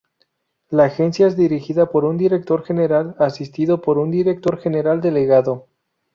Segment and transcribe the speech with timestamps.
[0.71, 5.67] La agencia es dirigida por un Director general asistido por un Director General Delegado.